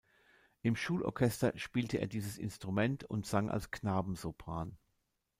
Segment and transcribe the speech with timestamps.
[0.63, 4.75] Im Schulorchester spielte er dieses Instrument und sang als Knabensopran.